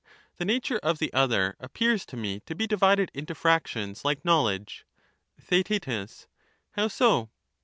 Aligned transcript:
The 0.37 0.45
nature 0.45 0.79
of 0.79 0.97
the 0.97 1.13
other 1.13 1.55
appears 1.59 2.07
to 2.07 2.17
me 2.17 2.39
to 2.47 2.55
be 2.55 2.65
divided 2.65 3.11
into 3.13 3.35
fractions 3.35 4.03
like 4.03 4.25
knowledge. 4.25 4.83
Theaet. 5.39 5.85
How 6.71 6.87
so? 6.87 7.29